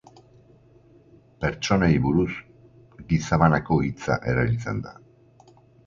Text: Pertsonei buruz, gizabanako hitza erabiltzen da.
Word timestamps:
Pertsonei 1.45 1.91
buruz, 2.07 2.31
gizabanako 3.13 3.81
hitza 3.89 4.21
erabiltzen 4.33 4.85
da. 4.89 5.01